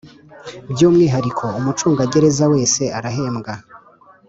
By 0.71 0.81
umwihariko 0.87 1.45
umucungagereza 1.59 2.43
wese 2.53 2.81
arahembwa 2.97 3.53